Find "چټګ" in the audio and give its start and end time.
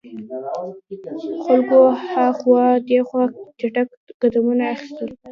3.59-3.87